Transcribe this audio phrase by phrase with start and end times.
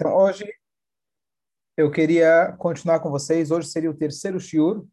[0.00, 0.50] Então, hoje
[1.76, 3.50] eu queria continuar com vocês.
[3.50, 4.86] Hoje seria o terceiro shiur.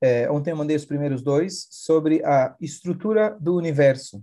[0.00, 4.22] É, ontem eu mandei os primeiros dois sobre a estrutura do universo.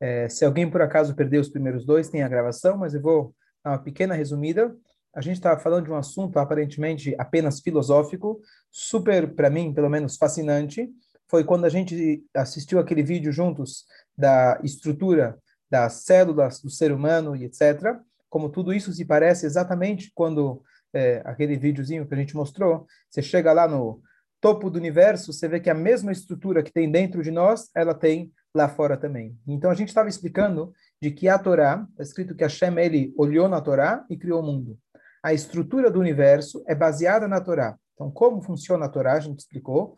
[0.00, 3.34] É, se alguém por acaso perdeu os primeiros dois, tem a gravação, mas eu vou
[3.62, 4.74] dar uma pequena resumida.
[5.14, 8.40] A gente estava falando de um assunto aparentemente apenas filosófico,
[8.70, 10.88] super, para mim, pelo menos, fascinante.
[11.28, 13.84] Foi quando a gente assistiu aquele vídeo juntos
[14.16, 15.38] da estrutura
[15.68, 18.00] das células do ser humano e etc
[18.30, 20.62] como tudo isso se parece exatamente quando
[20.94, 24.00] é, aquele videozinho que a gente mostrou, você chega lá no
[24.40, 27.94] topo do universo, você vê que a mesma estrutura que tem dentro de nós, ela
[27.94, 29.38] tem lá fora também.
[29.46, 33.48] Então a gente estava explicando de que a Torá, está escrito que Hashem ele olhou
[33.48, 34.78] na Torá e criou o mundo.
[35.22, 37.76] A estrutura do universo é baseada na Torá.
[37.94, 39.94] Então como funciona a Torá, a gente explicou,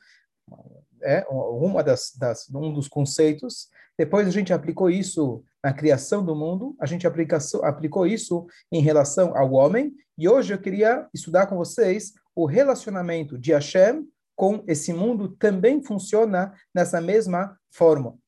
[1.02, 3.68] é uma das, das um dos conceitos.
[3.96, 9.36] Depois a gente aplicou isso na criação do mundo, a gente aplicou isso em relação
[9.36, 14.92] ao homem, e hoje eu queria estudar com vocês o relacionamento de Hashem com esse
[14.92, 18.18] mundo também funciona nessa mesma forma.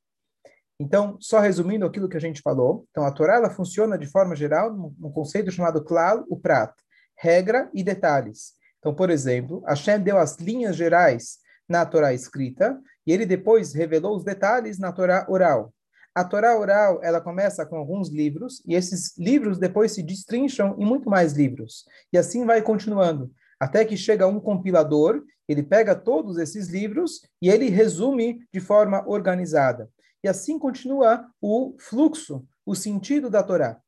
[0.78, 4.34] Então, só resumindo aquilo que a gente falou, então a Torá ela funciona de forma
[4.34, 6.72] geral num conceito chamado klal, o prat,
[7.16, 8.54] regra e detalhes.
[8.78, 11.38] Então, por exemplo, Hashem deu as linhas gerais
[11.68, 15.72] na Torá escrita e ele depois revelou os detalhes na Torá oral.
[16.14, 20.86] A Torá oral, ela começa com alguns livros, e esses livros depois se destrincham em
[20.86, 21.84] muito mais livros.
[22.12, 27.50] E assim vai continuando, até que chega um compilador, ele pega todos esses livros e
[27.50, 29.90] ele resume de forma organizada.
[30.22, 33.78] E assim continua o fluxo, o sentido da Torá.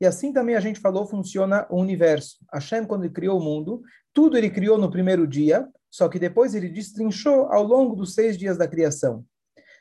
[0.00, 2.38] E assim também a gente falou, funciona o universo.
[2.52, 6.54] Hashem, quando ele criou o mundo, tudo ele criou no primeiro dia, só que depois
[6.54, 9.24] ele destrinchou ao longo dos seis dias da criação.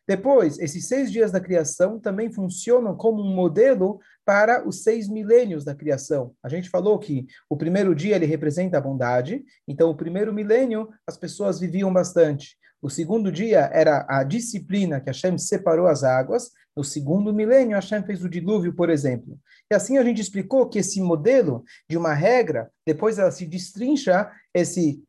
[0.07, 5.63] Depois, esses seis dias da criação também funcionam como um modelo para os seis milênios
[5.63, 6.33] da criação.
[6.43, 10.89] A gente falou que o primeiro dia ele representa a bondade, então o primeiro milênio
[11.07, 12.57] as pessoas viviam bastante.
[12.81, 16.51] O segundo dia era a disciplina que Hashem separou as águas.
[16.75, 19.39] No segundo milênio, Hashem fez o dilúvio, por exemplo.
[19.71, 24.29] E assim a gente explicou que esse modelo de uma regra, depois ela se destrincha
[24.53, 25.01] esse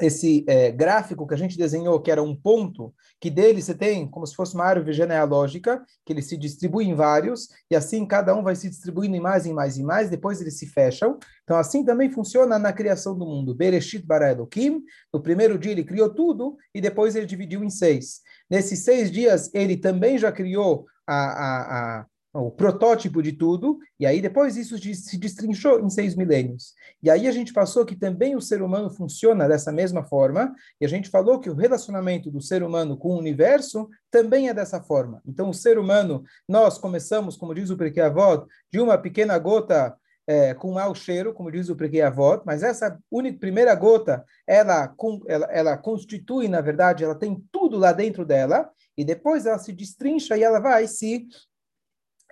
[0.00, 4.08] esse é, gráfico que a gente desenhou, que era um ponto, que dele você tem
[4.08, 8.34] como se fosse uma árvore genealógica, que ele se distribui em vários, e assim cada
[8.34, 11.18] um vai se distribuindo em mais, em mais, em mais, depois eles se fecham.
[11.44, 13.54] Então assim também funciona na criação do mundo.
[13.54, 18.20] Bereshit bara Elohim, no primeiro dia ele criou tudo, e depois ele dividiu em seis.
[18.50, 24.04] Nesses seis dias ele também já criou a, a, a o protótipo de tudo, e
[24.04, 26.74] aí depois isso se destrinchou em seis milênios.
[27.00, 30.84] E aí a gente passou que também o ser humano funciona dessa mesma forma, e
[30.84, 34.82] a gente falou que o relacionamento do ser humano com o universo também é dessa
[34.82, 35.22] forma.
[35.24, 39.96] Então, o ser humano, nós começamos, como diz o Avot, de uma pequena gota
[40.26, 44.92] é, com mau cheiro, como diz o Avot, mas essa única, primeira gota, ela,
[45.28, 49.72] ela, ela constitui, na verdade, ela tem tudo lá dentro dela, e depois ela se
[49.72, 51.28] destrincha e ela vai se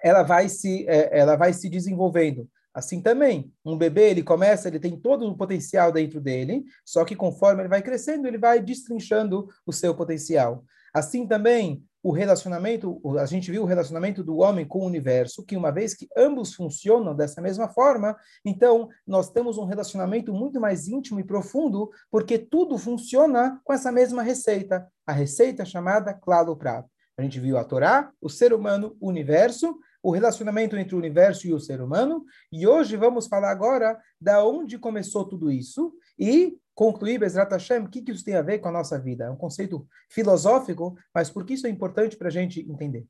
[0.03, 2.49] ela vai se, é, ela vai se desenvolvendo.
[2.75, 7.15] Assim também, um bebê, ele começa, ele tem todo o potencial dentro dele, só que
[7.15, 10.65] conforme ele vai crescendo, ele vai destrinchando o seu potencial.
[10.95, 15.57] Assim também, o relacionamento, a gente viu o relacionamento do homem com o universo, que
[15.57, 20.89] uma vez que ambos funcionam dessa mesma forma, então nós temos um relacionamento muito mais
[20.89, 26.91] íntimo e profundo, porque tudo funciona com essa mesma receita, a receita chamada Claro Prato.
[27.17, 31.47] A gente viu a Torá, o ser humano, o universo, o relacionamento entre o universo
[31.47, 32.25] e o ser humano.
[32.51, 37.89] E hoje vamos falar agora da onde começou tudo isso e concluir, Bezrat Hashem, o
[37.89, 39.25] que, que isso tem a ver com a nossa vida.
[39.25, 43.07] É um conceito filosófico, mas por que isso é importante para a gente entender?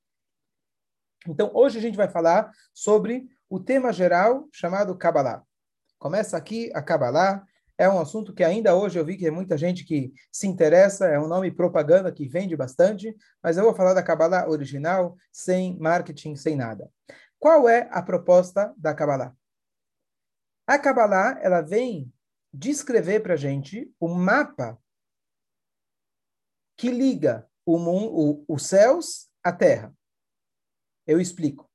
[1.27, 5.43] Então, hoje a gente vai falar sobre o tema geral chamado Kabbalah.
[5.99, 7.47] Começa aqui a Kabbalah,
[7.83, 11.09] é um assunto que ainda hoje eu vi que tem muita gente que se interessa,
[11.09, 15.77] é um nome propaganda que vende bastante, mas eu vou falar da Kabbalah original, sem
[15.81, 16.89] marketing, sem nada.
[17.41, 19.37] Qual é a proposta da Kabbalah?
[20.65, 22.13] A Kabbalah, ela vem
[22.55, 24.79] descrever para a gente o mapa
[26.77, 29.93] que liga o mundo, os céus à terra.
[31.05, 31.69] Eu explico.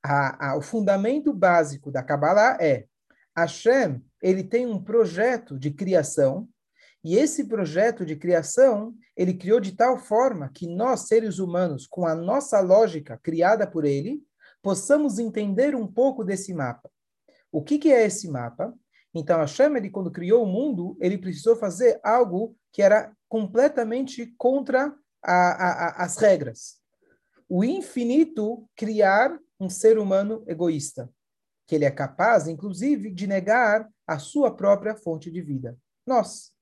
[0.00, 2.86] A, a, o fundamento básico da Kabbalah é
[3.36, 6.48] Hashem ele tem um projeto de criação,
[7.04, 12.06] e esse projeto de criação, ele criou de tal forma que nós, seres humanos, com
[12.06, 14.22] a nossa lógica criada por ele,
[14.62, 16.90] possamos entender um pouco desse mapa.
[17.52, 18.74] O que, que é esse mapa?
[19.14, 24.34] Então, a Shem, ele, quando criou o mundo, ele precisou fazer algo que era completamente
[24.38, 24.92] contra
[25.22, 26.78] a, a, a, as regras.
[27.46, 31.10] O infinito criar um ser humano egoísta.
[31.66, 35.76] Que ele é capaz, inclusive, de negar a sua própria fonte de vida.
[36.06, 36.52] Nós.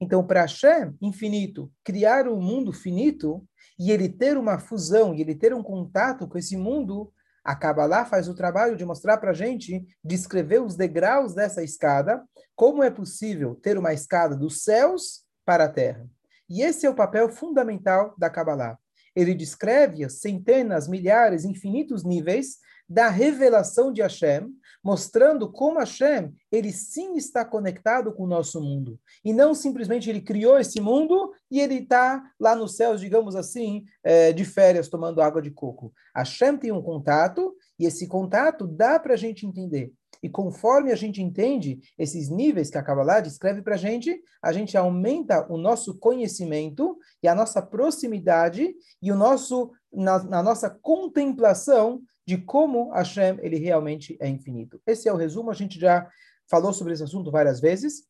[0.00, 3.46] Então, para Hashem, infinito, criar um mundo finito
[3.78, 7.12] e ele ter uma fusão, e ele ter um contato com esse mundo,
[7.44, 12.22] a Kabbalah faz o trabalho de mostrar para a gente, descrever os degraus dessa escada,
[12.54, 16.08] como é possível ter uma escada dos céus para a terra.
[16.48, 18.78] E esse é o papel fundamental da Kabbalah.
[19.14, 22.58] Ele descreve centenas, milhares, infinitos níveis
[22.88, 24.48] da revelação de Hashem,
[24.82, 28.98] mostrando como Hashem, ele sim está conectado com o nosso mundo.
[29.24, 33.84] E não simplesmente ele criou esse mundo e ele está lá nos céus, digamos assim,
[34.02, 35.92] é, de férias, tomando água de coco.
[36.14, 39.92] Hashem tem um contato e esse contato dá para a gente entender.
[40.22, 44.52] E conforme a gente entende esses níveis que a Kabbalah descreve para a gente, a
[44.52, 50.70] gente aumenta o nosso conhecimento e a nossa proximidade e o nosso na, na nossa
[50.70, 54.80] contemplação de como Hashem ele realmente é infinito.
[54.86, 56.08] Esse é o resumo, a gente já
[56.48, 58.04] falou sobre esse assunto várias vezes.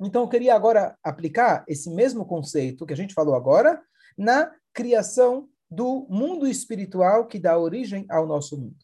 [0.00, 3.82] Então eu queria agora aplicar esse mesmo conceito que a gente falou agora
[4.16, 8.76] na criação do mundo espiritual que dá origem ao nosso mundo.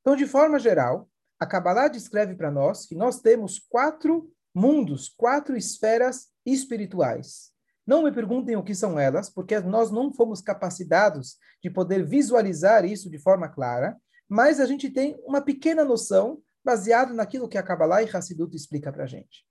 [0.00, 1.08] Então, de forma geral,
[1.38, 7.52] a Kabbalah descreve para nós que nós temos quatro mundos, quatro esferas espirituais.
[7.86, 12.84] Não me perguntem o que são elas, porque nós não fomos capacitados de poder visualizar
[12.84, 13.96] isso de forma clara,
[14.28, 18.92] mas a gente tem uma pequena noção baseado naquilo que a Kabbalah e Hassidut explica
[18.92, 19.46] para a gente.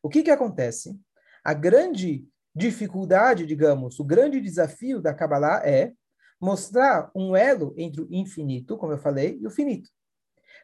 [0.00, 0.96] O que, que acontece?
[1.42, 2.24] A grande
[2.54, 5.92] dificuldade, digamos, o grande desafio da Kabbalah é
[6.40, 9.90] mostrar um elo entre o infinito, como eu falei, e o finito.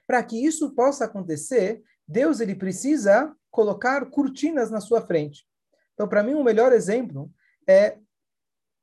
[0.07, 5.47] Para que isso possa acontecer, Deus ele precisa colocar cortinas na sua frente.
[5.99, 7.29] Então, para mim, o um melhor exemplo
[7.67, 7.99] é.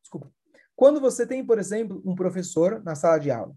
[0.02, 0.30] Desculpa.
[0.76, 3.56] Quando você tem, por exemplo, um professor na sala de aula,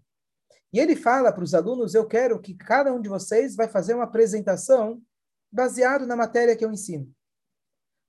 [0.71, 3.93] e ele fala para os alunos: Eu quero que cada um de vocês vai fazer
[3.93, 5.01] uma apresentação
[5.51, 7.11] baseado na matéria que eu ensino.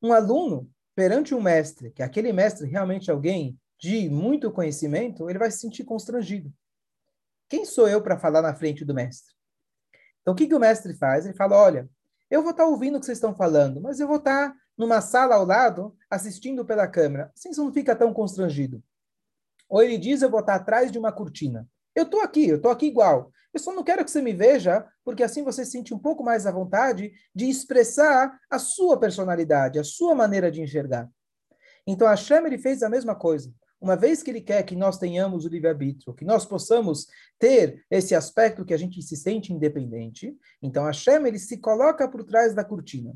[0.00, 5.38] Um aluno, perante um mestre, que aquele mestre realmente é alguém de muito conhecimento, ele
[5.38, 6.52] vai se sentir constrangido.
[7.48, 9.34] Quem sou eu para falar na frente do mestre?
[10.20, 11.24] Então, o que, que o mestre faz?
[11.24, 11.90] Ele fala: Olha,
[12.30, 14.60] eu vou estar tá ouvindo o que vocês estão falando, mas eu vou estar tá
[14.80, 17.30] numa sala ao lado, assistindo pela câmera.
[17.36, 18.82] Assim você não fica tão constrangido.
[19.68, 21.68] Ou ele diz, eu vou estar atrás de uma cortina.
[21.94, 23.30] Eu estou aqui, eu estou aqui igual.
[23.52, 26.24] Eu só não quero que você me veja, porque assim você se sente um pouco
[26.24, 31.10] mais à vontade de expressar a sua personalidade, a sua maneira de enxergar.
[31.86, 33.52] Então, a Hashem, ele fez a mesma coisa.
[33.78, 37.06] Uma vez que ele quer que nós tenhamos o livre-arbítrio, que nós possamos
[37.38, 42.24] ter esse aspecto que a gente se sente independente, então Hashem, ele se coloca por
[42.24, 43.14] trás da cortina.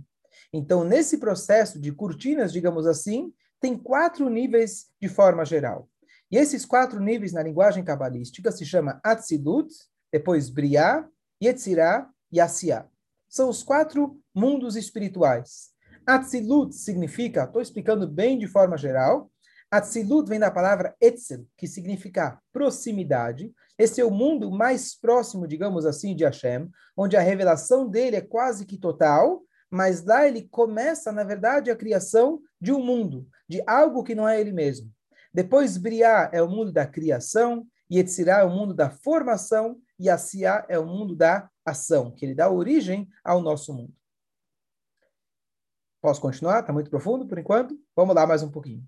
[0.56, 5.90] Então, nesse processo de cortinas, digamos assim, tem quatro níveis de forma geral.
[6.30, 9.74] E esses quatro níveis na linguagem cabalística se chama Atzilut,
[10.12, 11.08] depois Briá,
[11.42, 12.86] Yetzirah e Asiá.
[13.28, 15.70] São os quatro mundos espirituais.
[16.06, 19.32] Atzilut significa, estou explicando bem de forma geral,
[19.68, 23.52] Atzilut vem da palavra Etzel, que significa proximidade.
[23.76, 28.20] Esse é o mundo mais próximo, digamos assim, de Hashem, onde a revelação dele é
[28.20, 29.42] quase que total,
[29.74, 34.28] mas lá ele começa, na verdade, a criação de um mundo, de algo que não
[34.28, 34.88] é ele mesmo.
[35.32, 40.64] Depois, Briá é o mundo da criação, Yetzirah é o mundo da formação, e Asiá
[40.68, 43.92] é o mundo da ação, que ele dá origem ao nosso mundo.
[46.00, 46.60] Posso continuar?
[46.60, 47.76] Está muito profundo por enquanto?
[47.96, 48.86] Vamos lá mais um pouquinho.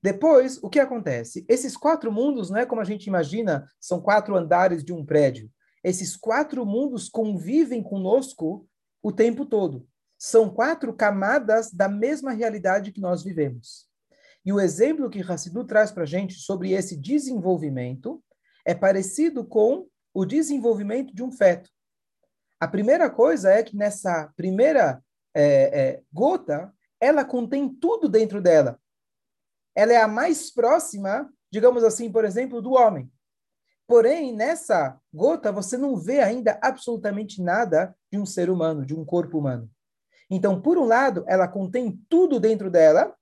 [0.00, 1.44] Depois, o que acontece?
[1.48, 5.50] Esses quatro mundos, não é como a gente imagina, são quatro andares de um prédio.
[5.82, 8.68] Esses quatro mundos convivem conosco
[9.02, 9.84] o tempo todo
[10.18, 13.86] são quatro camadas da mesma realidade que nós vivemos.
[14.44, 18.22] E o exemplo que Hassidu traz para a gente sobre esse desenvolvimento
[18.64, 21.70] é parecido com o desenvolvimento de um feto.
[22.58, 28.80] A primeira coisa é que nessa primeira é, é, gota, ela contém tudo dentro dela.
[29.74, 33.08] Ela é a mais próxima, digamos assim, por exemplo, do homem.
[33.86, 39.04] Porém, nessa gota, você não vê ainda absolutamente nada de um ser humano, de um
[39.04, 39.70] corpo humano.
[40.30, 43.14] Então, por um lado, ela contém tudo dentro dela,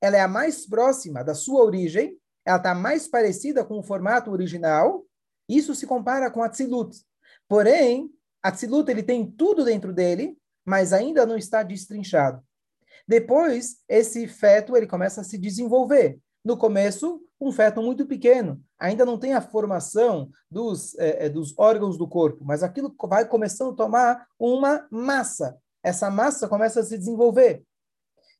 [0.00, 4.30] ela é a mais próxima da sua origem, ela está mais parecida com o formato
[4.30, 5.04] original,
[5.48, 6.96] isso se compara com a Tzilut.
[7.48, 8.10] Porém,
[8.42, 12.42] a Tzilut ele tem tudo dentro dele, mas ainda não está destrinchado.
[13.06, 16.18] Depois, esse feto ele começa a se desenvolver.
[16.44, 21.98] No começo, um feto muito pequeno, ainda não tem a formação dos, é, dos órgãos
[21.98, 26.96] do corpo, mas aquilo vai começando a tomar uma massa essa massa começa a se
[26.96, 27.62] desenvolver.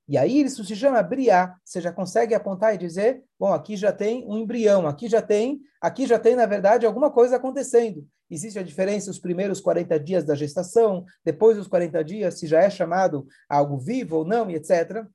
[0.09, 1.59] E aí isso se chama briar.
[1.65, 5.61] Você já consegue apontar e dizer, bom, aqui já tem um embrião, aqui já tem,
[5.81, 8.07] aqui já tem na verdade alguma coisa acontecendo.
[8.31, 12.61] existe a diferença os primeiros 40 dias da gestação, depois dos 40 dias, se já
[12.63, 15.07] é chamado algo vivo ou não, e etc.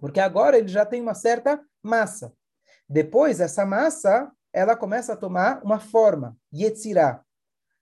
[0.00, 2.32] Porque agora ele já tem uma certa massa.
[2.88, 7.22] Depois, essa massa, ela começa a tomar uma forma, yetzirah.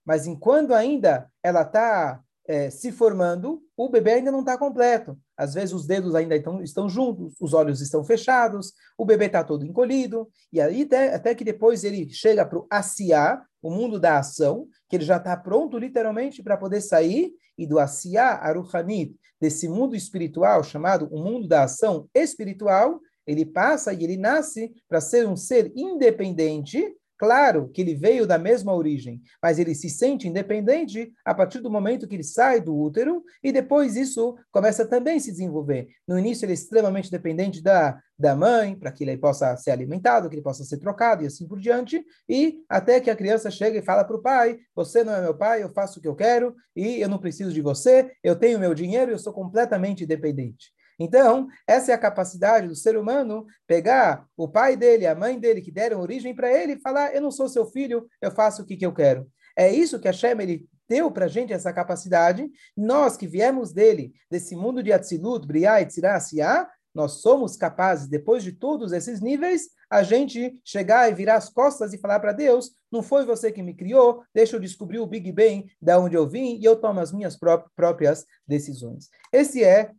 [0.05, 5.17] Mas enquanto ainda ela está é, se formando, o bebê ainda não está completo.
[5.35, 9.43] Às vezes os dedos ainda estão, estão juntos, os olhos estão fechados, o bebê está
[9.43, 13.99] todo encolhido, e aí até, até que depois ele chega para o asiá, o mundo
[13.99, 19.15] da ação, que ele já está pronto literalmente para poder sair, e do asiá aruhanit,
[19.39, 25.01] desse mundo espiritual chamado o mundo da ação espiritual, ele passa e ele nasce para
[25.01, 30.27] ser um ser independente, Claro que ele veio da mesma origem, mas ele se sente
[30.27, 35.17] independente a partir do momento que ele sai do útero e depois isso começa também
[35.17, 35.87] a se desenvolver.
[36.07, 40.29] No início ele é extremamente dependente da, da mãe, para que ele possa ser alimentado,
[40.29, 43.79] que ele possa ser trocado e assim por diante, e até que a criança chega
[43.79, 46.15] e fala para o pai, você não é meu pai, eu faço o que eu
[46.15, 50.76] quero e eu não preciso de você, eu tenho meu dinheiro, eu sou completamente independente.
[50.99, 55.61] Então, essa é a capacidade do ser humano pegar o pai dele, a mãe dele,
[55.61, 58.65] que deram origem para ele, e falar: Eu não sou seu filho, eu faço o
[58.65, 59.29] que, que eu quero.
[59.55, 62.49] É isso que a Shem ele deu para a gente essa capacidade.
[62.75, 68.43] Nós que viemos dele, desse mundo de Atzilut, Briah, Etzirah, Siá, nós somos capazes, depois
[68.43, 72.71] de todos esses níveis, a gente chegar e virar as costas e falar para Deus:
[72.91, 76.27] não foi você que me criou, deixa eu descobrir o Big Bang, da onde eu
[76.27, 77.37] vim, e eu tomo as minhas
[77.75, 79.09] próprias decisões.
[79.31, 79.91] Esse é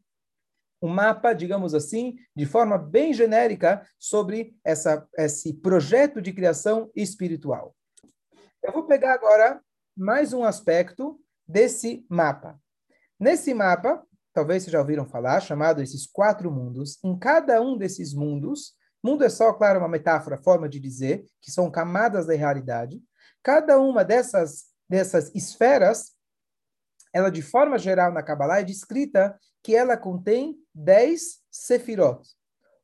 [0.80, 7.74] um mapa, digamos assim, de forma bem genérica sobre essa, esse projeto de criação espiritual.
[8.62, 9.60] Eu vou pegar agora
[9.96, 12.60] mais um aspecto desse mapa.
[13.18, 16.98] Nesse mapa, talvez vocês já ouviram falar, chamado esses quatro mundos.
[17.02, 21.50] Em cada um desses mundos, mundo é só, claro, uma metáfora, forma de dizer, que
[21.50, 23.02] são camadas da realidade.
[23.42, 26.12] Cada uma dessas, dessas esferas
[27.12, 32.22] ela de forma geral na Kabbalah é descrita que ela contém 10 sefirot.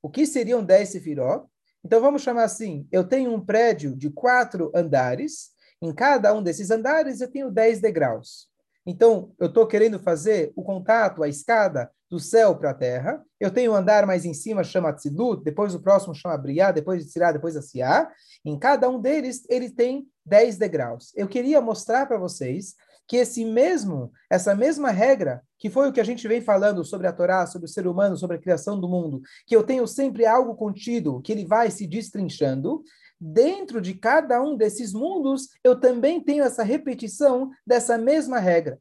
[0.02, 1.46] O que seriam 10 sefirot?
[1.84, 5.50] Então vamos chamar assim, eu tenho um prédio de quatro andares,
[5.80, 8.48] em cada um desses andares eu tenho 10 degraus.
[8.86, 13.24] Então, eu estou querendo fazer o contato, a escada do céu para a terra.
[13.40, 17.02] Eu tenho um andar mais em cima, chama Tzilut, depois o próximo chama Briá, depois
[17.02, 18.10] de Tzirá, depois Asiá.
[18.44, 21.12] Em cada um deles, ele tem 10 degraus.
[21.16, 22.74] Eu queria mostrar para vocês
[23.06, 27.06] que esse mesmo, essa mesma regra, que foi o que a gente vem falando sobre
[27.06, 30.26] a Torá, sobre o ser humano, sobre a criação do mundo, que eu tenho sempre
[30.26, 32.82] algo contido, que ele vai se destrinchando,
[33.20, 38.78] dentro de cada um desses mundos, eu também tenho essa repetição dessa mesma regra.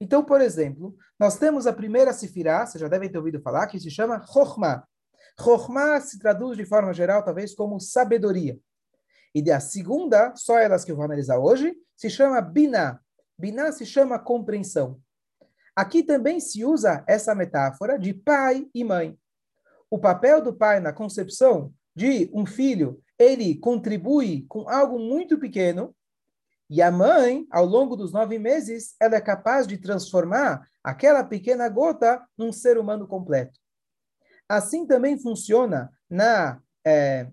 [0.00, 3.80] Então, por exemplo, nós temos a primeira sefirá, vocês já devem ter ouvido falar, que
[3.80, 4.84] se chama Chokhmah.
[5.40, 8.58] Chokhmah se traduz de forma geral, talvez, como sabedoria.
[9.34, 13.00] E a segunda, só elas que eu vou analisar hoje, se chama Binah,
[13.38, 15.00] Biná se chama compreensão.
[15.76, 19.16] Aqui também se usa essa metáfora de pai e mãe.
[19.88, 25.94] O papel do pai na concepção de um filho, ele contribui com algo muito pequeno,
[26.70, 31.68] e a mãe, ao longo dos nove meses, ela é capaz de transformar aquela pequena
[31.68, 33.58] gota num ser humano completo.
[34.48, 37.28] Assim também funciona na é,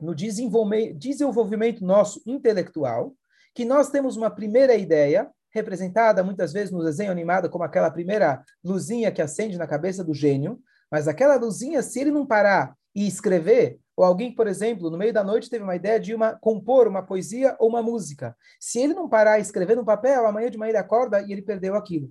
[0.00, 3.14] no desenvolvimento, desenvolvimento nosso intelectual,
[3.54, 8.42] que nós temos uma primeira ideia, representada muitas vezes no desenho animado como aquela primeira
[8.64, 10.58] luzinha que acende na cabeça do gênio,
[10.90, 15.12] mas aquela luzinha, se ele não parar e escrever, ou alguém, por exemplo, no meio
[15.12, 18.34] da noite teve uma ideia de uma compor uma poesia ou uma música.
[18.58, 21.42] Se ele não parar e escrever no papel, amanhã de manhã ele acorda e ele
[21.42, 22.10] perdeu aquilo.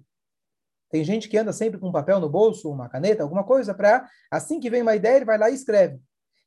[0.92, 4.08] Tem gente que anda sempre com um papel no bolso, uma caneta, alguma coisa, para
[4.30, 6.00] assim que vem uma ideia, ele vai lá e escreve.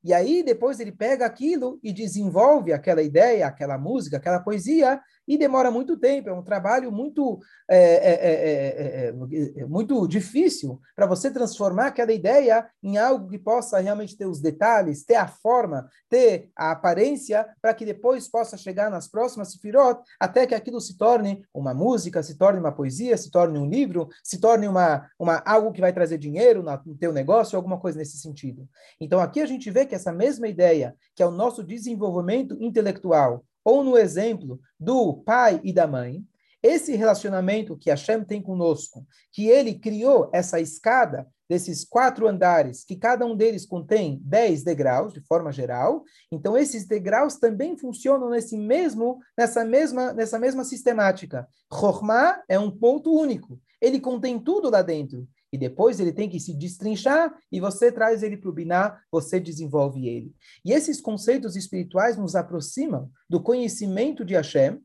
[0.05, 5.39] E aí depois ele pega aquilo e desenvolve aquela ideia, aquela música, aquela poesia, e
[5.39, 6.29] demora muito tempo.
[6.29, 12.99] É um trabalho muito, é, é, é, muito difícil para você transformar aquela ideia em
[12.99, 17.85] algo que possa realmente ter os detalhes, ter a forma, ter a aparência, para que
[17.85, 22.61] depois possa chegar nas próximas sefirot, até que aquilo se torne uma música, se torne
[22.61, 26.63] uma poesia, se torne um livro, se torne uma, uma algo que vai trazer dinheiro
[26.63, 28.69] no teu negócio, alguma coisa nesse sentido.
[29.01, 33.45] Então aqui a gente vê que essa mesma ideia, que é o nosso desenvolvimento intelectual,
[33.65, 36.23] ou no exemplo do pai e da mãe,
[36.63, 42.97] esse relacionamento que Hashem tem conosco, que ele criou essa escada desses quatro andares, que
[42.97, 46.03] cada um deles contém dez degraus, de forma geral,
[46.33, 51.47] então esses degraus também funcionam nesse mesmo, nessa mesma, nessa mesma sistemática.
[51.71, 56.41] Chokhmah é um ponto único, ele contém tudo lá dentro e depois ele tem que
[56.41, 60.35] se destrinchar e você traz ele para o Biná, você desenvolve ele.
[60.65, 64.83] E esses conceitos espirituais nos aproximam do conhecimento de Hashem,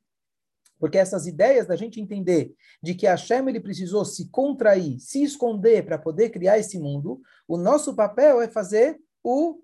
[0.78, 5.84] Porque essas ideias da gente entender de que Hashem ele precisou se contrair, se esconder
[5.84, 9.60] para poder criar esse mundo, o nosso papel é fazer o,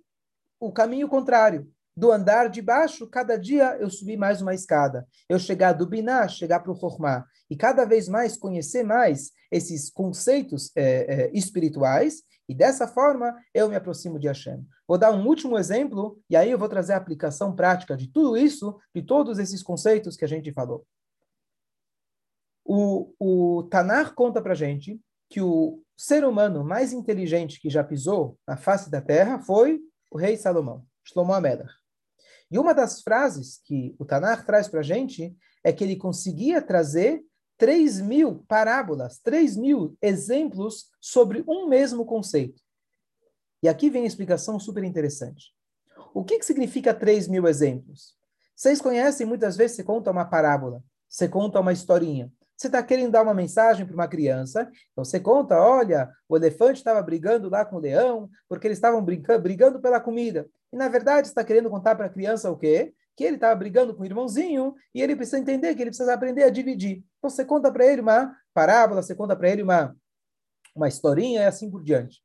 [0.59, 1.71] o caminho contrário.
[1.97, 5.07] Do andar de baixo, cada dia eu subir mais uma escada.
[5.29, 7.25] Eu chegar do Biná, chegar para o Chormá.
[7.49, 12.21] E cada vez mais conhecer mais esses conceitos é, é, espirituais.
[12.49, 14.67] E dessa forma eu me aproximo de Hashem.
[14.85, 18.35] Vou dar um último exemplo, e aí eu vou trazer a aplicação prática de tudo
[18.35, 20.85] isso, de todos esses conceitos que a gente falou.
[22.65, 24.99] O, o Tanar conta para gente
[25.29, 29.79] que o ser humano mais inteligente que já pisou na face da terra foi
[30.11, 31.84] o rei Salomão, Shlomo Amelach.
[32.55, 37.21] E uma das frases que o Tanar traz para gente é que ele conseguia trazer
[37.57, 42.61] 3 mil parábolas, 3 mil exemplos sobre um mesmo conceito.
[43.61, 45.53] E aqui vem a explicação super interessante.
[46.13, 48.15] O que, que significa 3 mil exemplos?
[48.55, 52.31] Vocês conhecem, muitas vezes, você conta uma parábola, você conta uma historinha.
[52.57, 56.77] Você está querendo dar uma mensagem para uma criança, então você conta, olha, o elefante
[56.77, 60.47] estava brigando lá com o leão, porque eles estavam brigando pela comida.
[60.71, 62.93] E, na verdade, está querendo contar para a criança o quê?
[63.15, 66.43] Que ele estava brigando com o irmãozinho e ele precisa entender que ele precisa aprender
[66.43, 67.03] a dividir.
[67.17, 69.95] Então, você conta para ele uma parábola, você conta para ele uma,
[70.73, 72.21] uma historinha e assim por diante.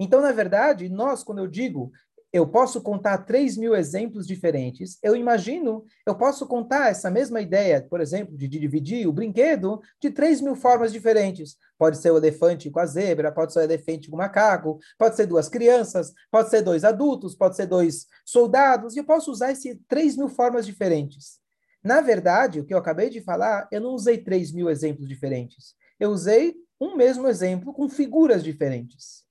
[0.00, 1.90] Então, na verdade, nós, quando eu digo
[2.32, 4.98] eu posso contar 3 mil exemplos diferentes.
[5.02, 10.10] Eu imagino, eu posso contar essa mesma ideia, por exemplo, de, dividir o brinquedo de
[10.10, 11.56] 3 mil formas diferentes.
[11.78, 15.16] Pode ser o elefante com a zebra, pode ser o elefante com o macaco, pode
[15.16, 19.52] ser duas crianças, pode ser dois adultos, pode ser dois soldados, e eu posso usar
[19.52, 21.38] esses 3 mil formas diferentes.
[21.82, 25.74] Na verdade, o que eu acabei de falar, eu não usei 3 mil exemplos diferentes.
[25.98, 29.27] Eu usei um mesmo exemplo com figuras diferentes.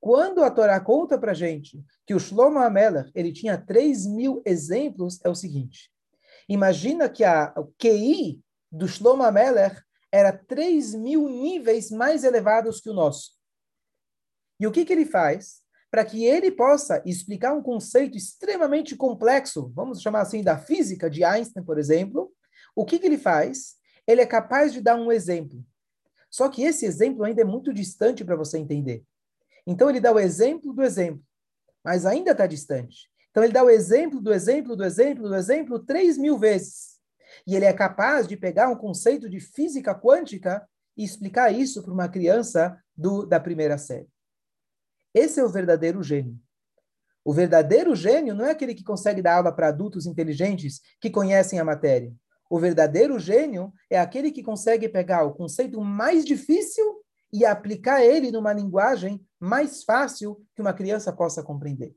[0.00, 5.20] Quando a Torá conta para gente que o Shlomo Amelach ele tinha 3 mil exemplos,
[5.22, 5.90] é o seguinte.
[6.48, 8.40] Imagina que a, o QI
[8.72, 9.80] do Shlomo Amelach
[10.10, 13.32] era 3 mil níveis mais elevados que o nosso.
[14.58, 15.60] E o que, que ele faz?
[15.90, 21.24] Para que ele possa explicar um conceito extremamente complexo, vamos chamar assim, da física de
[21.24, 22.32] Einstein, por exemplo,
[22.74, 23.76] o que, que ele faz?
[24.06, 25.64] Ele é capaz de dar um exemplo.
[26.30, 29.04] Só que esse exemplo ainda é muito distante para você entender.
[29.66, 31.22] Então ele dá o exemplo do exemplo,
[31.84, 33.08] mas ainda está distante.
[33.30, 36.98] Então ele dá o exemplo do exemplo do exemplo do exemplo três mil vezes.
[37.46, 41.92] E ele é capaz de pegar um conceito de física quântica e explicar isso para
[41.92, 44.08] uma criança do, da primeira série.
[45.14, 46.38] Esse é o verdadeiro gênio.
[47.24, 51.58] O verdadeiro gênio não é aquele que consegue dar aula para adultos inteligentes que conhecem
[51.58, 52.12] a matéria.
[52.48, 56.84] O verdadeiro gênio é aquele que consegue pegar o conceito mais difícil
[57.32, 61.96] e aplicar ele numa linguagem mais fácil que uma criança possa compreender.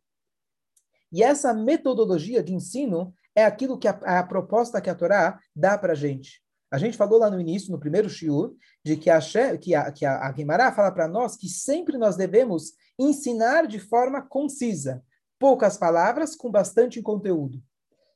[1.11, 5.77] E essa metodologia de ensino é aquilo que a, a proposta que a Torá dá
[5.77, 6.41] para a gente.
[6.71, 9.19] A gente falou lá no início, no primeiro shiur, de que a,
[9.59, 14.21] que a, que a, Guimará fala para nós que sempre nós devemos ensinar de forma
[14.21, 15.03] concisa,
[15.37, 17.61] poucas palavras com bastante conteúdo.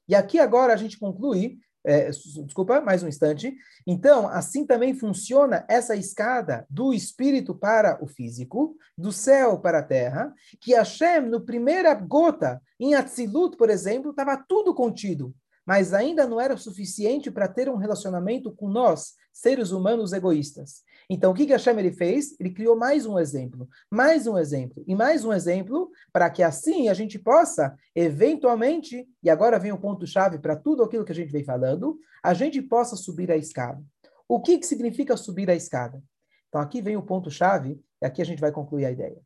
[0.08, 3.56] E aqui agora a gente conclui é, desculpa, mais um instante.
[3.86, 9.84] Então, assim também funciona essa escada do espírito para o físico, do céu para a
[9.84, 15.34] terra, que Hashem, no primeira gota, em Atzilut, por exemplo, estava tudo contido,
[15.66, 20.84] mas ainda não era suficiente para ter um relacionamento com nós, seres humanos egoístas.
[21.10, 22.38] Então, o que, que Hashem ele fez?
[22.38, 26.90] Ele criou mais um exemplo, mais um exemplo e mais um exemplo, para que assim
[26.90, 31.32] a gente possa, eventualmente, e agora vem o ponto-chave para tudo aquilo que a gente
[31.32, 33.82] vem falando, a gente possa subir a escada.
[34.28, 36.04] O que, que significa subir a escada?
[36.50, 39.22] Então, aqui vem o ponto-chave, e aqui a gente vai concluir a ideia.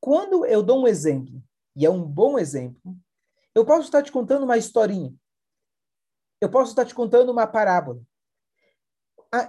[0.00, 1.42] Quando eu dou um exemplo,
[1.74, 2.96] e é um bom exemplo,
[3.52, 5.12] eu posso estar te contando uma historinha.
[6.40, 8.00] Eu posso estar te contando uma parábola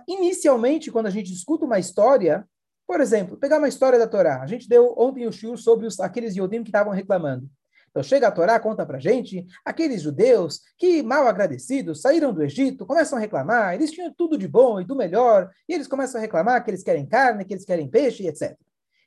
[0.07, 2.47] inicialmente, quando a gente escuta uma história,
[2.87, 4.41] por exemplo, pegar uma história da Torá.
[4.41, 7.49] A gente deu ontem o shiur sobre os, aqueles Yodim que estavam reclamando.
[7.89, 12.85] Então chega a Torá, conta pra gente, aqueles judeus que, mal agradecidos, saíram do Egito,
[12.85, 16.21] começam a reclamar, eles tinham tudo de bom e do melhor, e eles começam a
[16.21, 18.55] reclamar que eles querem carne, que eles querem peixe, etc.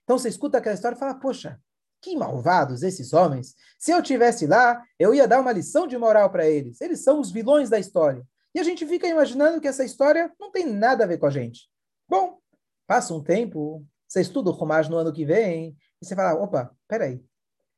[0.03, 1.61] Então você escuta aquela história e fala, poxa,
[2.01, 3.55] que malvados esses homens.
[3.79, 6.81] Se eu tivesse lá, eu ia dar uma lição de moral para eles.
[6.81, 8.25] Eles são os vilões da história.
[8.55, 11.31] E a gente fica imaginando que essa história não tem nada a ver com a
[11.31, 11.69] gente.
[12.09, 12.38] Bom,
[12.87, 16.75] passa um tempo, você estuda o Romage no ano que vem, e você fala, opa,
[16.87, 17.25] peraí,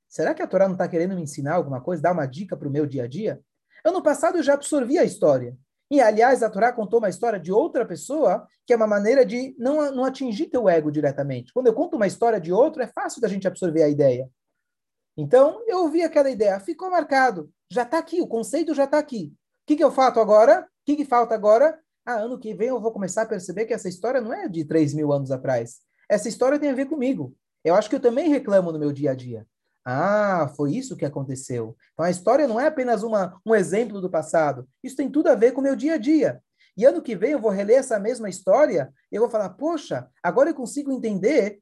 [0.08, 2.68] será que a Torá não está querendo me ensinar alguma coisa, dar uma dica para
[2.68, 3.40] o meu dia a dia?
[3.84, 5.56] Ano passado eu já absorvi a história.
[5.90, 9.54] E, aliás, a Torá contou uma história de outra pessoa, que é uma maneira de
[9.58, 11.52] não, não atingir teu ego diretamente.
[11.52, 14.28] Quando eu conto uma história de outro, é fácil da gente absorver a ideia.
[15.16, 19.32] Então, eu ouvi aquela ideia, ficou marcado, já está aqui, o conceito já está aqui.
[19.64, 20.68] O que, que eu faço agora?
[20.84, 21.78] que, que falta agora?
[22.04, 24.64] Ah, ano que vem eu vou começar a perceber que essa história não é de
[24.64, 25.78] 3 mil anos atrás.
[26.08, 27.34] Essa história tem a ver comigo.
[27.64, 29.46] Eu acho que eu também reclamo no meu dia a dia.
[29.82, 31.74] Ah, foi isso que aconteceu.
[31.92, 34.68] Então a história não é apenas uma, um exemplo do passado.
[34.82, 36.42] Isso tem tudo a ver com o meu dia a dia.
[36.76, 40.06] E ano que vem eu vou reler essa mesma história e eu vou falar, poxa,
[40.22, 41.60] agora eu consigo entender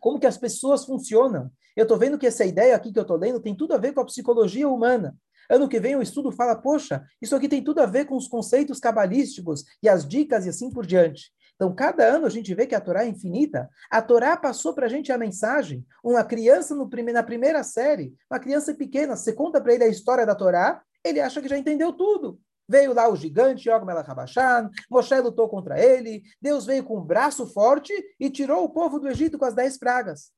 [0.00, 1.50] como que as pessoas funcionam.
[1.76, 3.92] Eu estou vendo que essa ideia aqui que eu estou lendo tem tudo a ver
[3.92, 5.16] com a psicologia humana.
[5.50, 8.28] Ano que vem o estudo fala, poxa, isso aqui tem tudo a ver com os
[8.28, 11.32] conceitos cabalísticos e as dicas e assim por diante.
[11.54, 13.68] Então, cada ano a gente vê que a Torá é infinita.
[13.90, 15.86] A Torá passou para a gente a mensagem.
[16.02, 19.88] Uma criança no prime na primeira série, uma criança pequena, você conta para ele a
[19.88, 22.40] história da Torá, ele acha que já entendeu tudo.
[22.68, 24.08] Veio lá o gigante, Og Melach
[24.90, 29.08] Moshe lutou contra ele, Deus veio com um braço forte e tirou o povo do
[29.08, 30.32] Egito com as dez pragas.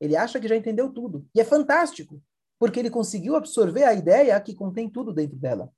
[0.00, 1.26] Ele acha que já entendeu tudo.
[1.34, 2.20] E é fantástico,
[2.58, 5.70] porque ele conseguiu absorver a ideia que contém tudo dentro dela.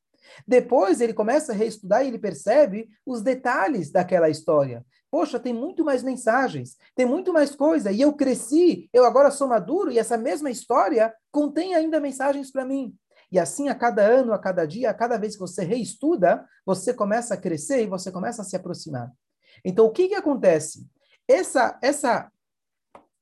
[0.47, 4.85] Depois ele começa a reestudar e ele percebe os detalhes daquela história.
[5.11, 9.49] Poxa, tem muito mais mensagens, tem muito mais coisa, e eu cresci, eu agora sou
[9.49, 12.95] maduro, e essa mesma história contém ainda mensagens para mim.
[13.33, 16.93] E assim, a cada ano, a cada dia, a cada vez que você reestuda, você
[16.93, 19.11] começa a crescer e você começa a se aproximar.
[19.65, 20.87] Então, o que, que acontece?
[21.27, 22.31] Essa, essa,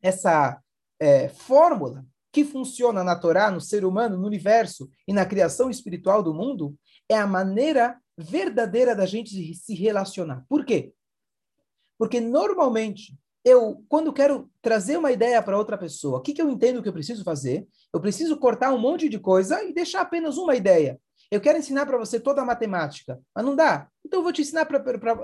[0.03, 0.61] essa
[1.01, 2.05] é, fórmula
[2.37, 6.77] que funciona na Torá, no ser humano, no universo e na criação espiritual do mundo,
[7.09, 10.45] é a maneira verdadeira da gente se relacionar.
[10.47, 10.93] Por quê?
[11.99, 16.51] Porque normalmente eu, quando quero trazer uma ideia para outra pessoa, o que, que eu
[16.51, 17.67] entendo que eu preciso fazer?
[17.91, 21.01] Eu preciso cortar um monte de coisa e deixar apenas uma ideia.
[21.31, 23.89] Eu quero ensinar para você toda a matemática, mas não dá.
[24.05, 24.79] Então eu vou te ensinar para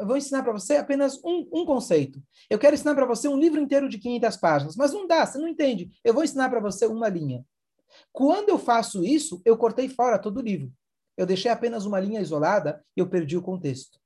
[0.05, 2.21] vou ensinar para você apenas um, um conceito.
[2.51, 5.39] Eu quero ensinar para você um livro inteiro de 500 páginas, mas não dá, você
[5.39, 5.91] não entende.
[6.03, 7.45] Eu vou ensinar para você uma linha.
[8.13, 10.73] Quando eu faço isso, eu cortei fora todo o livro.
[11.17, 14.01] Eu deixei apenas uma linha isolada e eu perdi o contexto.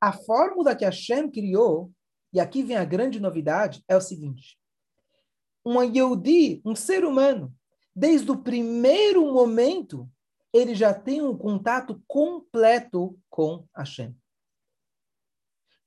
[0.00, 1.92] A fórmula que a Shem criou,
[2.32, 4.58] e aqui vem a grande novidade, é o seguinte:
[5.64, 7.54] um Yehudi, um ser humano,
[7.94, 10.08] desde o primeiro momento,
[10.54, 14.16] ele já tem um contato completo com Hashem.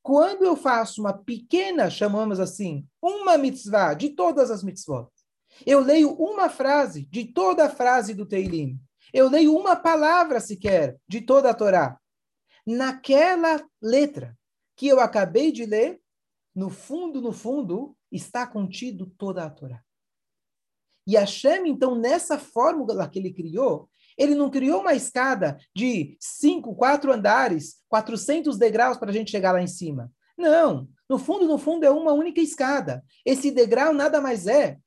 [0.04, 5.10] Quando eu faço uma pequena, chamamos assim, uma mitzvah de todas as mitzvot,
[5.66, 8.78] eu leio uma frase de toda a frase do Teilim,
[9.14, 11.98] eu leio uma palavra sequer de toda a Torá,
[12.66, 14.38] naquela letra
[14.76, 16.02] que eu acabei de ler,
[16.54, 19.82] no fundo, no fundo, está contido toda a Torá.
[21.08, 26.76] E Hashem, então, nessa fórmula que ele criou, ele não criou uma escada de cinco,
[26.76, 30.12] quatro andares, 400 degraus para a gente chegar lá em cima.
[30.38, 30.88] Não.
[31.10, 33.04] No fundo, no fundo, é uma única escada.
[33.26, 34.78] Esse degrau nada mais é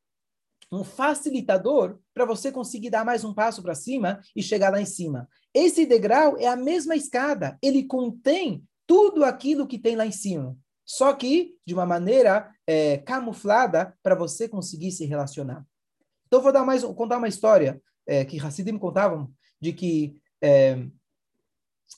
[0.73, 4.87] um facilitador para você conseguir dar mais um passo para cima e chegar lá em
[4.87, 5.29] cima.
[5.53, 7.59] Esse degrau é a mesma escada.
[7.63, 10.57] Ele contém tudo aquilo que tem lá em cima.
[10.85, 15.65] Só que de uma maneira é, camuflada para você conseguir se relacionar.
[16.27, 20.85] Então, vou dar mais, contar uma história é, que Hassidim contavam, de que é,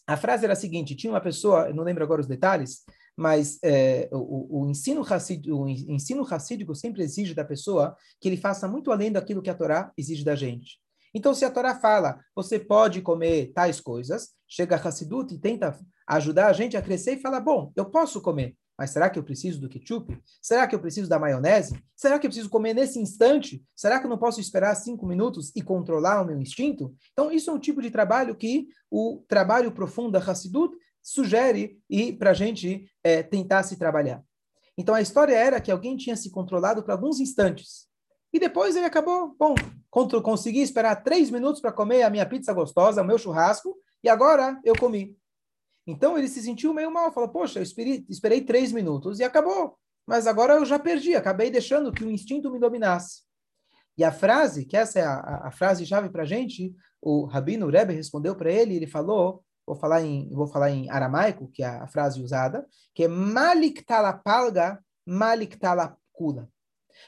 [0.07, 2.83] a frase era a seguinte: tinha uma pessoa, não lembro agora os detalhes,
[3.17, 8.37] mas é, o, o, ensino racídico, o ensino racídico sempre exige da pessoa que ele
[8.37, 10.79] faça muito além daquilo que a Torá exige da gente.
[11.15, 15.79] Então, se a Torá fala, você pode comer tais coisas, chega a Hassidut e tenta
[16.07, 19.23] ajudar a gente a crescer e fala, bom, eu posso comer, mas será que eu
[19.23, 20.19] preciso do ketchup?
[20.41, 21.81] Será que eu preciso da maionese?
[21.95, 23.63] Será que eu preciso comer nesse instante?
[23.77, 26.95] Será que eu não posso esperar cinco minutos e controlar o meu instinto?
[27.13, 32.13] Então, isso é um tipo de trabalho que o trabalho profundo da Hassidut sugere e
[32.13, 34.23] para a gente é, tentar se trabalhar.
[34.77, 37.87] Então, a história era que alguém tinha se controlado por alguns instantes.
[38.33, 39.55] E depois ele acabou, bom,
[39.91, 44.59] consegui esperar três minutos para comer a minha pizza gostosa, o meu churrasco, e agora
[44.65, 45.15] eu comi.
[45.87, 49.77] Então ele se sentiu meio mal, falou: Poxa, eu esperei, esperei três minutos e acabou.
[50.07, 53.23] Mas agora eu já perdi, acabei deixando que o instinto me dominasse.
[53.97, 57.93] E a frase, que essa é a, a frase-chave para a gente, o Rabino Rebbe
[57.93, 61.87] respondeu para ele, ele falou, vou falar em, vou falar em aramaico, que é a
[61.87, 66.49] frase usada, que é malik talapalga, malik talapkula.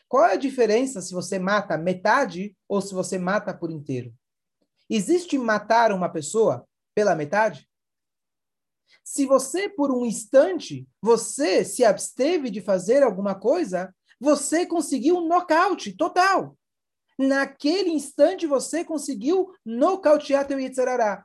[0.08, 4.12] Qual é a diferença se você mata metade ou se você mata por inteiro?
[4.88, 7.68] Existe matar uma pessoa pela metade?
[9.02, 15.26] Se você, por um instante, você se absteve de fazer alguma coisa, você conseguiu um
[15.26, 16.56] nocaute total.
[17.18, 21.24] Naquele instante, você conseguiu nocautear teu Yitzharará.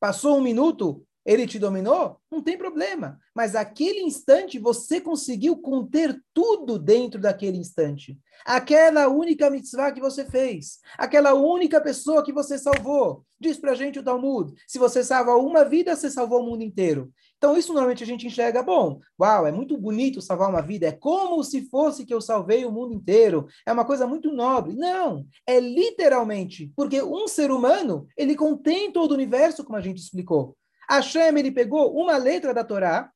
[0.00, 3.18] Passou um minuto, ele te dominou, não tem problema.
[3.34, 8.16] Mas aquele instante você conseguiu conter tudo dentro daquele instante.
[8.44, 13.24] Aquela única mitzvah que você fez, aquela única pessoa que você salvou.
[13.40, 17.12] Diz pra gente o Talmud: se você salva uma vida, você salvou o mundo inteiro.
[17.36, 20.92] Então, isso normalmente a gente enxerga, bom, uau, é muito bonito salvar uma vida, é
[20.92, 24.74] como se fosse que eu salvei o mundo inteiro, é uma coisa muito nobre.
[24.74, 29.98] Não, é literalmente, porque um ser humano, ele contém todo o universo, como a gente
[29.98, 30.56] explicou.
[30.88, 33.10] Hashem, ele pegou uma letra da Torá,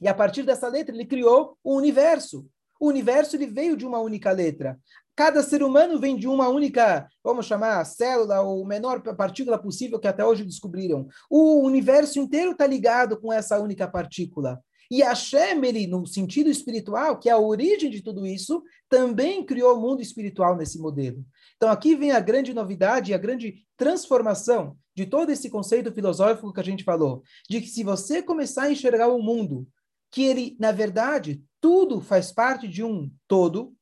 [0.00, 2.46] e a partir dessa letra ele criou o universo.
[2.80, 4.78] O universo ele veio de uma única letra.
[5.16, 10.06] Cada ser humano vem de uma única, vamos chamar, célula ou menor partícula possível que
[10.06, 11.08] até hoje descobriram.
[11.28, 14.62] O universo inteiro está ligado com essa única partícula.
[14.88, 19.76] E Hashem, ele, no sentido espiritual, que é a origem de tudo isso, também criou
[19.76, 21.24] o mundo espiritual nesse modelo.
[21.56, 26.58] Então aqui vem a grande novidade a grande transformação de todo esse conceito filosófico que
[26.58, 29.64] a gente falou, de que se você começar a enxergar o mundo,
[30.10, 33.72] que ele, na verdade, tudo faz parte de um todo,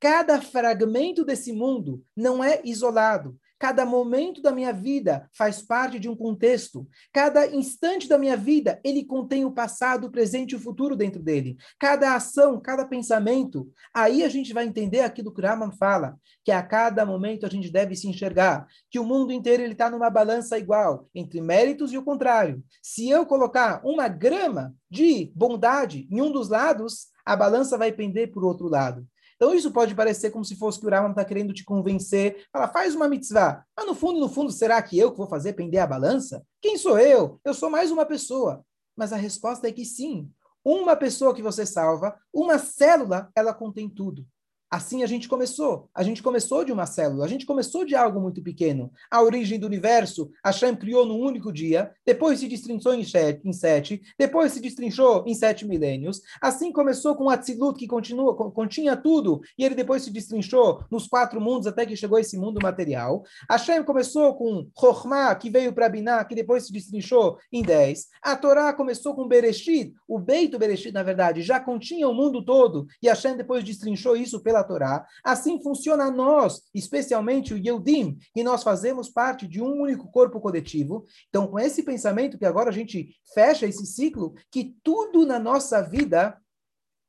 [0.00, 6.08] cada fragmento desse mundo não é isolado, Cada momento da minha vida faz parte de
[6.08, 6.86] um contexto.
[7.12, 11.22] Cada instante da minha vida, ele contém o passado, o presente e o futuro dentro
[11.22, 11.56] dele.
[11.78, 13.70] Cada ação, cada pensamento.
[13.92, 17.48] Aí a gente vai entender aquilo que o Raman fala, que a cada momento a
[17.48, 21.92] gente deve se enxergar, que o mundo inteiro ele está numa balança igual, entre méritos
[21.92, 22.62] e o contrário.
[22.80, 28.30] Se eu colocar uma grama de bondade em um dos lados, a balança vai pender
[28.30, 29.06] para o outro lado.
[29.38, 32.44] Então isso pode parecer como se fosse que o Rambam está querendo te convencer.
[32.52, 33.64] Fala, faz uma mitzvah.
[33.76, 36.44] Mas no fundo, no fundo, será que eu que vou fazer pender a balança?
[36.60, 37.40] Quem sou eu?
[37.44, 38.64] Eu sou mais uma pessoa.
[38.96, 40.28] Mas a resposta é que sim.
[40.64, 44.26] Uma pessoa que você salva, uma célula, ela contém tudo.
[44.70, 45.88] Assim a gente começou.
[45.94, 48.92] A gente começou de uma célula, a gente começou de algo muito pequeno.
[49.10, 53.52] A origem do universo, Hashem criou num único dia, depois se destrinchou em sete, em
[53.52, 56.20] sete depois se destrinchou em sete milênios.
[56.40, 61.40] Assim começou com Atzilut, que continua, continha tudo, e ele depois se destrinchou nos quatro
[61.40, 63.22] mundos até que chegou esse mundo material.
[63.50, 68.08] Hashem começou com Chokhmah, que veio para Binah, que depois se destrinchou em dez.
[68.22, 72.86] A Torá começou com Bereshit, o Beito Bereshit, na verdade, já continha o mundo todo,
[73.02, 75.06] e Hashem depois destrinchou isso pela pela Torá.
[75.22, 81.04] Assim funciona nós, especialmente o Yehudim, que nós fazemos parte de um único corpo coletivo.
[81.28, 85.82] Então, com esse pensamento que agora a gente fecha esse ciclo, que tudo na nossa
[85.82, 86.36] vida,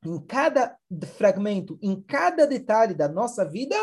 [0.04, 0.76] em cada
[1.16, 3.76] fragmento, em cada detalhe da nossa vida,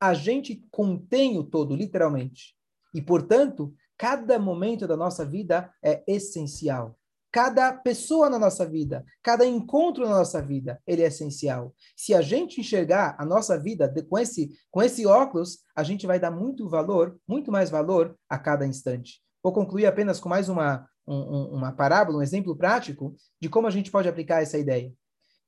[0.00, 2.54] a gente contém o todo, literalmente.
[2.92, 6.98] E, portanto, cada momento da nossa vida é essencial.
[7.32, 11.74] Cada pessoa na nossa vida, cada encontro na nossa vida, ele é essencial.
[11.96, 16.18] Se a gente enxergar a nossa vida com esse, com esse óculos, a gente vai
[16.18, 19.20] dar muito valor, muito mais valor a cada instante.
[19.42, 23.70] Vou concluir apenas com mais uma, um, uma parábola, um exemplo prático de como a
[23.70, 24.92] gente pode aplicar essa ideia.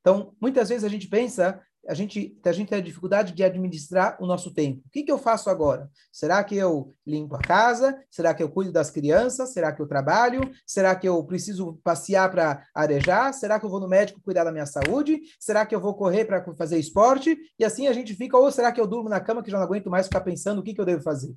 [0.01, 4.17] Então, muitas vezes a gente pensa a gente, a gente tem a dificuldade de administrar
[4.21, 4.83] o nosso tempo.
[4.87, 5.91] O que, que eu faço agora?
[6.13, 7.99] Será que eu limpo a casa?
[8.09, 9.53] Será que eu cuido das crianças?
[9.53, 10.49] Será que eu trabalho?
[10.65, 13.33] Será que eu preciso passear para arejar?
[13.33, 15.21] Será que eu vou no médico cuidar da minha saúde?
[15.41, 17.37] Será que eu vou correr para fazer esporte?
[17.59, 19.65] E assim a gente fica, ou será que eu durmo na cama que já não
[19.65, 21.35] aguento mais ficar pensando o que, que eu devo fazer?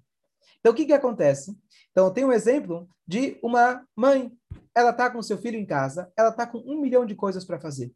[0.60, 1.56] Então, o que, que acontece?
[1.92, 4.32] Então, tem um exemplo de uma mãe.
[4.74, 7.60] Ela está com seu filho em casa, ela está com um milhão de coisas para
[7.60, 7.94] fazer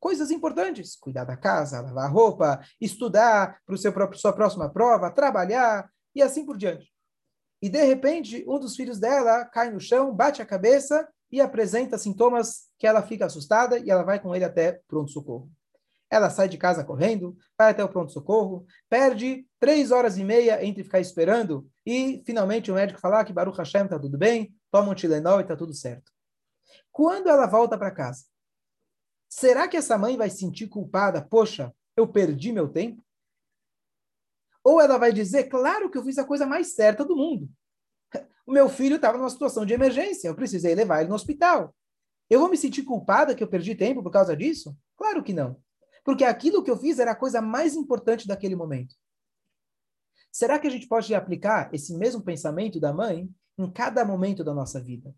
[0.00, 5.90] coisas importantes, cuidar da casa, lavar roupa, estudar para seu próprio, sua próxima prova, trabalhar
[6.14, 6.92] e assim por diante.
[7.60, 11.98] E de repente, um dos filhos dela cai no chão, bate a cabeça e apresenta
[11.98, 15.50] sintomas que ela fica assustada e ela vai com ele até pronto-socorro.
[16.10, 20.84] Ela sai de casa correndo, vai até o pronto-socorro, perde três horas e meia entre
[20.84, 24.90] ficar esperando e finalmente o médico falar ah, que Baruch Hashem está tudo bem, toma
[24.90, 26.10] um Tilenol e está tudo certo.
[26.90, 28.24] Quando ela volta para casa,
[29.28, 31.22] Será que essa mãe vai se sentir culpada?
[31.22, 33.04] Poxa, eu perdi meu tempo?
[34.64, 37.48] Ou ela vai dizer, claro que eu fiz a coisa mais certa do mundo.
[38.46, 41.74] O meu filho estava numa situação de emergência, eu precisei levar ele no hospital.
[42.30, 44.76] Eu vou me sentir culpada que eu perdi tempo por causa disso?
[44.96, 45.62] Claro que não.
[46.04, 48.94] Porque aquilo que eu fiz era a coisa mais importante daquele momento.
[50.32, 54.54] Será que a gente pode aplicar esse mesmo pensamento da mãe em cada momento da
[54.54, 55.14] nossa vida?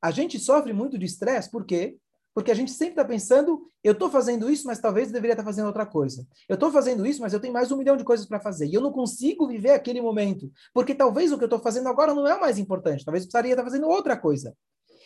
[0.00, 1.96] A gente sofre muito de estresse, por quê?
[2.34, 5.42] Porque a gente sempre está pensando, eu estou fazendo isso, mas talvez eu deveria estar
[5.42, 6.26] tá fazendo outra coisa.
[6.48, 8.66] Eu estou fazendo isso, mas eu tenho mais um milhão de coisas para fazer.
[8.66, 10.50] E eu não consigo viver aquele momento.
[10.72, 13.04] Porque talvez o que eu estou fazendo agora não é o mais importante.
[13.04, 14.56] Talvez eu precisaria estar tá fazendo outra coisa.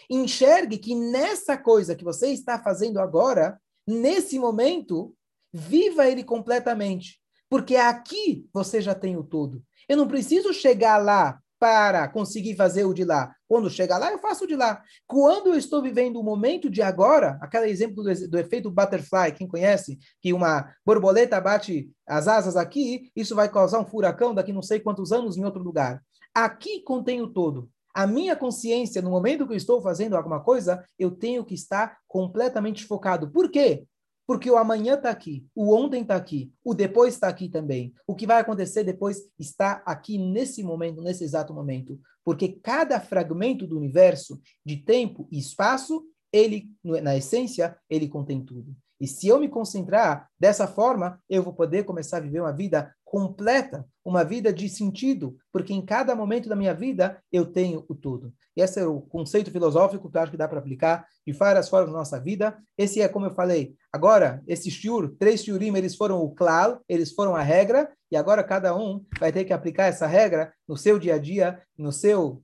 [0.08, 5.12] Enxergue que nessa coisa que você está fazendo agora, nesse momento,
[5.52, 7.20] viva ele completamente.
[7.48, 9.62] Porque aqui você já tem o todo.
[9.88, 13.34] Eu não preciso chegar lá para conseguir fazer o de lá.
[13.48, 14.82] Quando chega lá, eu faço o de lá.
[15.06, 19.48] Quando eu estou vivendo o momento de agora, aquele exemplo do, do, efeito butterfly, quem
[19.48, 24.62] conhece, que uma borboleta bate as asas aqui, isso vai causar um furacão daqui não
[24.62, 26.02] sei quantos anos em outro lugar.
[26.34, 27.70] Aqui contém o todo.
[27.94, 31.96] A minha consciência, no momento que eu estou fazendo alguma coisa, eu tenho que estar
[32.06, 33.30] completamente focado.
[33.30, 33.86] Por quê?
[34.26, 37.94] Porque o amanhã está aqui, o ontem está aqui, o depois está aqui também.
[38.06, 42.00] O que vai acontecer depois está aqui nesse momento, nesse exato momento.
[42.24, 48.74] Porque cada fragmento do universo, de tempo e espaço, ele, na essência, ele contém tudo.
[49.00, 52.94] E se eu me concentrar dessa forma, eu vou poder começar a viver uma vida
[53.04, 57.94] completa, uma vida de sentido, porque em cada momento da minha vida eu tenho o
[57.94, 58.32] tudo.
[58.56, 61.68] E esse é o conceito filosófico que eu acho que dá para aplicar de várias
[61.68, 62.56] formas na nossa vida.
[62.76, 67.12] Esse é, como eu falei, agora, esses shiur, três shiurim, eles foram o klal, eles
[67.12, 70.98] foram a regra, e agora cada um vai ter que aplicar essa regra no seu
[70.98, 72.42] dia a dia, no seu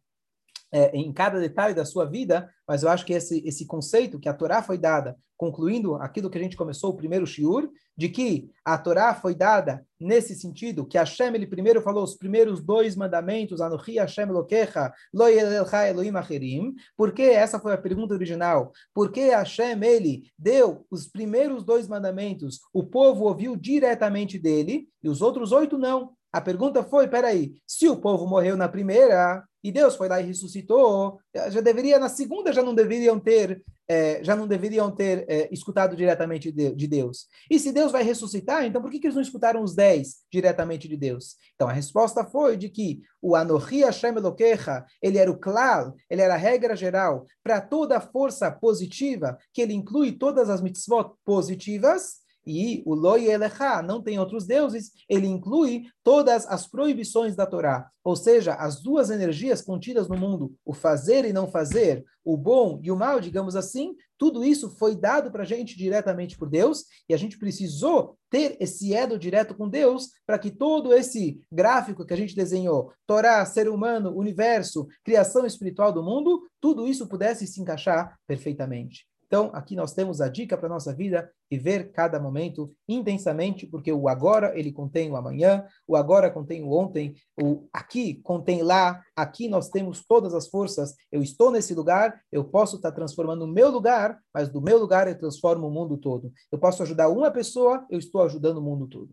[0.72, 4.30] é, em cada detalhe da sua vida, mas eu acho que esse, esse conceito que
[4.30, 8.50] a Torá foi dada, concluindo aquilo que a gente começou o primeiro shiur, de que
[8.64, 13.60] a Torá foi dada nesse sentido, que Hashem, ele primeiro falou os primeiros dois mandamentos,
[13.60, 20.22] Anochi Hashem Elokecha, Lo Elohim Acherim, porque essa foi a pergunta original, porque Hashem, ele
[20.38, 26.14] deu os primeiros dois mandamentos, o povo ouviu diretamente dele, e os outros oito não.
[26.32, 30.26] A pergunta foi, peraí, se o povo morreu na primeira, e Deus foi lá e
[30.26, 31.20] ressuscitou,
[31.50, 35.94] já deveria, na segunda já não deveriam ter, é, já não deveriam ter é, escutado
[35.94, 37.26] diretamente de, de, Deus.
[37.50, 40.88] E se Deus vai ressuscitar, então por que, que eles não escutaram os dez diretamente
[40.88, 41.36] de Deus?
[41.54, 46.22] Então a resposta foi de que o Anohi Hashem Elokecha, ele era o klal, ele
[46.22, 51.12] era a regra geral para toda a força positiva, que ele inclui todas as mitzvot
[51.24, 57.46] positivas, e o Loi Elecha, não tem outros deuses, ele inclui todas as proibições da
[57.46, 57.88] Torá.
[58.04, 62.80] Ou seja, as duas energias contidas no mundo, o fazer e não fazer, o bom
[62.82, 66.84] e o mal, digamos assim, tudo isso foi dado para a gente diretamente por Deus,
[67.08, 72.04] e a gente precisou ter esse edo direto com Deus para que todo esse gráfico
[72.04, 77.46] que a gente desenhou, Torá, ser humano, universo, criação espiritual do mundo, tudo isso pudesse
[77.46, 79.06] se encaixar perfeitamente.
[79.32, 83.90] Então, aqui nós temos a dica para a nossa vida, viver cada momento intensamente, porque
[83.90, 89.02] o agora ele contém o amanhã, o agora contém o ontem, o aqui contém lá,
[89.16, 90.94] aqui nós temos todas as forças.
[91.10, 95.08] Eu estou nesse lugar, eu posso estar transformando o meu lugar, mas do meu lugar
[95.08, 96.30] eu transformo o mundo todo.
[96.52, 99.08] Eu posso ajudar uma pessoa, eu estou ajudando o mundo todo.